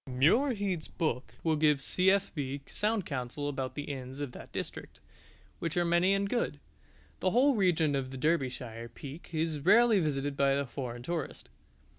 [0.07, 2.61] Muirhead's book will give C.F.B.
[2.65, 4.99] sound counsel about the inns of that district,
[5.59, 6.59] which are many and good.
[7.19, 11.49] The whole region of the Derbyshire Peak is rarely visited by the foreign tourist.